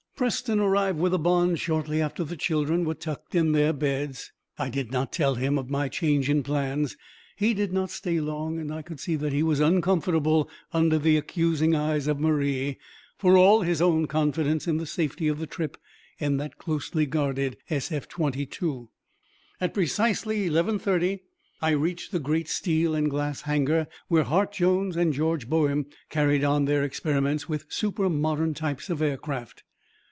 Preston 0.21 0.59
arrived 0.59 0.99
with 0.99 1.13
the 1.13 1.17
bonds 1.17 1.59
shortly 1.59 1.99
after 1.99 2.23
the 2.23 2.37
children 2.37 2.85
were 2.85 2.93
tucked 2.93 3.33
in 3.33 3.53
their 3.53 3.73
beds. 3.73 4.31
I 4.59 4.69
did 4.69 4.91
not 4.91 5.11
tell 5.11 5.33
him 5.33 5.57
of 5.57 5.71
my 5.71 5.89
change 5.89 6.29
in 6.29 6.43
plans. 6.43 6.95
He 7.35 7.55
did 7.55 7.73
not 7.73 7.89
stay 7.89 8.19
long, 8.19 8.59
and 8.59 8.71
I 8.71 8.83
could 8.83 8.99
see 8.99 9.15
that 9.15 9.33
he 9.33 9.41
was 9.41 9.59
uncomfortable 9.59 10.47
under 10.73 10.99
the 10.99 11.17
accusing 11.17 11.73
eyes 11.73 12.05
of 12.05 12.19
Marie, 12.19 12.77
for 13.17 13.35
all 13.35 13.61
his 13.61 13.81
own 13.81 14.05
confidence 14.05 14.67
in 14.67 14.77
the 14.77 14.85
safety 14.85 15.27
of 15.27 15.39
the 15.39 15.47
trip 15.47 15.75
in 16.19 16.37
the 16.37 16.49
closely 16.49 17.07
guarded 17.07 17.57
SF 17.71 18.07
22. 18.07 18.89
At 19.59 19.73
precisely 19.73 20.45
eleven 20.45 20.77
thirty 20.77 21.21
I 21.63 21.71
reached 21.71 22.11
the 22.11 22.19
great 22.19 22.47
steel 22.47 22.93
and 22.93 23.09
glass 23.09 23.41
hangar 23.41 23.87
where 24.07 24.21
Hart 24.25 24.53
Jones 24.53 24.95
and 24.95 25.13
George 25.13 25.49
Boehm 25.49 25.87
carried 26.11 26.43
on 26.43 26.65
their 26.65 26.83
experiments 26.83 27.49
with 27.49 27.65
super 27.69 28.07
modern 28.07 28.53
types 28.53 28.87
of 28.91 29.01
aircraft. 29.01 29.63